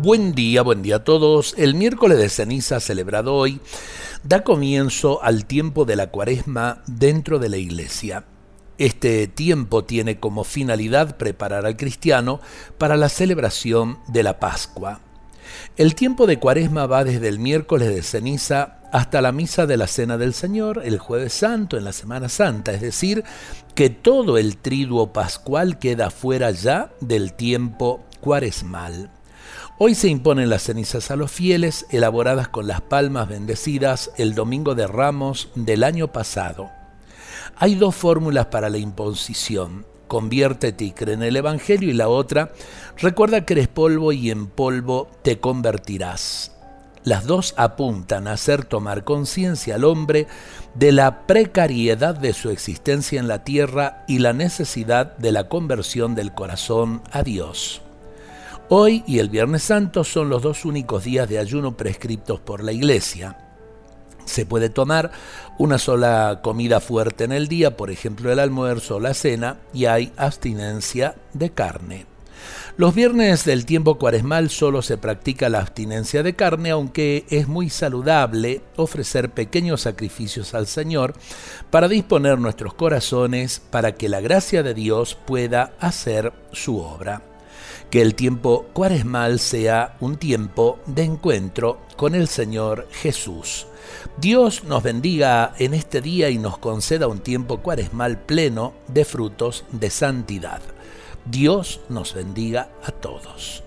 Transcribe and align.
Buen 0.00 0.32
día, 0.32 0.62
buen 0.62 0.80
día 0.80 0.96
a 0.96 1.04
todos. 1.04 1.56
El 1.58 1.74
miércoles 1.74 2.18
de 2.18 2.28
ceniza 2.28 2.78
celebrado 2.78 3.34
hoy 3.34 3.60
da 4.22 4.44
comienzo 4.44 5.20
al 5.24 5.44
tiempo 5.44 5.84
de 5.84 5.96
la 5.96 6.12
cuaresma 6.12 6.84
dentro 6.86 7.40
de 7.40 7.48
la 7.48 7.56
iglesia. 7.56 8.24
Este 8.78 9.26
tiempo 9.26 9.82
tiene 9.82 10.20
como 10.20 10.44
finalidad 10.44 11.16
preparar 11.16 11.66
al 11.66 11.76
cristiano 11.76 12.40
para 12.78 12.96
la 12.96 13.08
celebración 13.08 13.98
de 14.06 14.22
la 14.22 14.38
Pascua. 14.38 15.00
El 15.76 15.96
tiempo 15.96 16.28
de 16.28 16.38
cuaresma 16.38 16.86
va 16.86 17.02
desde 17.02 17.26
el 17.26 17.40
miércoles 17.40 17.88
de 17.88 18.04
ceniza 18.04 18.78
hasta 18.92 19.20
la 19.20 19.32
misa 19.32 19.66
de 19.66 19.78
la 19.78 19.88
Cena 19.88 20.16
del 20.16 20.32
Señor, 20.32 20.80
el 20.84 21.00
jueves 21.00 21.32
santo 21.32 21.76
en 21.76 21.82
la 21.82 21.92
Semana 21.92 22.28
Santa, 22.28 22.72
es 22.72 22.82
decir, 22.82 23.24
que 23.74 23.90
todo 23.90 24.38
el 24.38 24.58
triduo 24.58 25.12
pascual 25.12 25.80
queda 25.80 26.10
fuera 26.10 26.52
ya 26.52 26.92
del 27.00 27.32
tiempo 27.32 28.04
cuaresmal. 28.20 29.10
Hoy 29.78 29.94
se 29.94 30.08
imponen 30.08 30.50
las 30.50 30.64
cenizas 30.64 31.10
a 31.10 31.16
los 31.16 31.30
fieles, 31.30 31.86
elaboradas 31.90 32.48
con 32.48 32.66
las 32.66 32.80
palmas 32.80 33.28
bendecidas 33.28 34.10
el 34.16 34.34
domingo 34.34 34.74
de 34.74 34.86
Ramos 34.86 35.50
del 35.54 35.84
año 35.84 36.08
pasado. 36.08 36.70
Hay 37.56 37.74
dos 37.74 37.94
fórmulas 37.94 38.46
para 38.46 38.70
la 38.70 38.78
imposición. 38.78 39.86
Conviértete 40.08 40.84
y 40.84 40.92
cree 40.92 41.14
en 41.14 41.22
el 41.22 41.36
Evangelio 41.36 41.90
y 41.90 41.92
la 41.92 42.08
otra, 42.08 42.52
recuerda 42.96 43.44
que 43.44 43.52
eres 43.54 43.68
polvo 43.68 44.12
y 44.12 44.30
en 44.30 44.46
polvo 44.46 45.10
te 45.22 45.38
convertirás. 45.38 46.52
Las 47.04 47.24
dos 47.24 47.54
apuntan 47.56 48.26
a 48.26 48.32
hacer 48.32 48.64
tomar 48.64 49.04
conciencia 49.04 49.76
al 49.76 49.84
hombre 49.84 50.26
de 50.74 50.92
la 50.92 51.26
precariedad 51.26 52.14
de 52.14 52.32
su 52.32 52.50
existencia 52.50 53.20
en 53.20 53.28
la 53.28 53.44
tierra 53.44 54.04
y 54.08 54.18
la 54.18 54.32
necesidad 54.32 55.16
de 55.18 55.32
la 55.32 55.48
conversión 55.48 56.14
del 56.14 56.34
corazón 56.34 57.02
a 57.12 57.22
Dios. 57.22 57.82
Hoy 58.70 59.02
y 59.06 59.18
el 59.18 59.30
Viernes 59.30 59.62
Santo 59.62 60.04
son 60.04 60.28
los 60.28 60.42
dos 60.42 60.66
únicos 60.66 61.04
días 61.04 61.26
de 61.26 61.38
ayuno 61.38 61.74
prescriptos 61.74 62.38
por 62.38 62.62
la 62.62 62.70
Iglesia. 62.70 63.38
Se 64.26 64.44
puede 64.44 64.68
tomar 64.68 65.10
una 65.56 65.78
sola 65.78 66.40
comida 66.42 66.78
fuerte 66.80 67.24
en 67.24 67.32
el 67.32 67.48
día, 67.48 67.78
por 67.78 67.90
ejemplo 67.90 68.30
el 68.30 68.38
almuerzo 68.38 68.96
o 68.96 69.00
la 69.00 69.14
cena, 69.14 69.56
y 69.72 69.86
hay 69.86 70.12
abstinencia 70.18 71.14
de 71.32 71.48
carne. 71.48 72.04
Los 72.76 72.94
viernes 72.94 73.46
del 73.46 73.64
tiempo 73.64 73.96
cuaresmal 73.96 74.50
solo 74.50 74.82
se 74.82 74.98
practica 74.98 75.48
la 75.48 75.60
abstinencia 75.60 76.22
de 76.22 76.36
carne, 76.36 76.68
aunque 76.68 77.24
es 77.30 77.48
muy 77.48 77.70
saludable 77.70 78.60
ofrecer 78.76 79.30
pequeños 79.30 79.80
sacrificios 79.80 80.52
al 80.52 80.66
Señor 80.66 81.14
para 81.70 81.88
disponer 81.88 82.38
nuestros 82.38 82.74
corazones 82.74 83.62
para 83.70 83.92
que 83.92 84.10
la 84.10 84.20
gracia 84.20 84.62
de 84.62 84.74
Dios 84.74 85.16
pueda 85.26 85.72
hacer 85.80 86.34
su 86.52 86.76
obra 86.80 87.22
que 87.90 88.02
el 88.02 88.14
tiempo 88.14 88.66
cuaresmal 88.72 89.38
sea 89.40 89.96
un 90.00 90.16
tiempo 90.16 90.78
de 90.86 91.04
encuentro 91.04 91.80
con 91.96 92.14
el 92.14 92.28
Señor 92.28 92.88
Jesús. 92.90 93.66
Dios 94.18 94.64
nos 94.64 94.82
bendiga 94.82 95.54
en 95.58 95.74
este 95.74 96.00
día 96.00 96.30
y 96.30 96.38
nos 96.38 96.58
conceda 96.58 97.06
un 97.06 97.20
tiempo 97.20 97.58
cuaresmal 97.58 98.18
pleno 98.18 98.74
de 98.88 99.04
frutos 99.04 99.64
de 99.72 99.90
santidad. 99.90 100.60
Dios 101.24 101.80
nos 101.88 102.14
bendiga 102.14 102.70
a 102.84 102.92
todos. 102.92 103.62